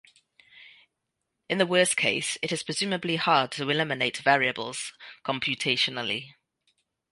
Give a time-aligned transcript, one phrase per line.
[1.47, 4.93] In the worst case it is presumably hard to eliminate variables
[5.23, 6.33] computationally.